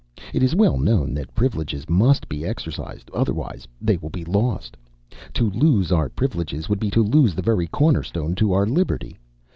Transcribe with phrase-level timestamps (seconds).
[0.33, 4.75] It is well known that privileges must be exercised, otherwise they will be lost.
[5.33, 9.19] To lose our privileges would be to lose the very cornerstone of our liberty.